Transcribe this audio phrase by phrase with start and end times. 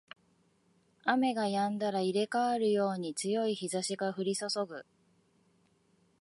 [1.05, 4.83] 雨が止んだら入れ替わるように強い日差しが降りそそぐ